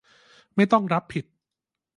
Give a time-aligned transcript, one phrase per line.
[0.55, 1.25] ไม่ต้องรับผิด